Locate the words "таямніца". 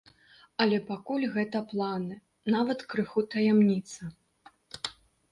3.35-4.09